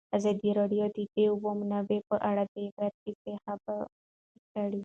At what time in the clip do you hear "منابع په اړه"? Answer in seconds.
1.61-2.43